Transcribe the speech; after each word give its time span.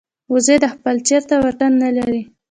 وزې 0.31 0.55
د 0.63 0.65
خپل 0.73 0.95
چرته 1.07 1.33
واټن 1.43 1.71
نه 1.83 1.89
لري 1.97 2.21